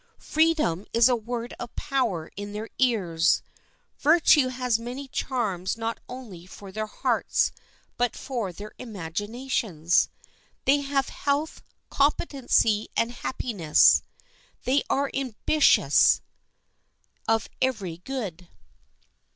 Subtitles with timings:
[0.17, 3.43] Freedom is a word of power in their ears.
[3.99, 7.51] Virtue has many charms not only for their hearts,
[7.97, 10.09] but for their imaginations.
[10.65, 11.61] They have health,
[11.91, 14.01] competency, and happiness.
[14.63, 16.21] They are ambitious
[17.27, 18.47] of every good.